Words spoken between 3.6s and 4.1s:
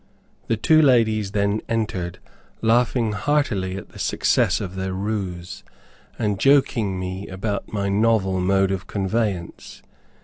at the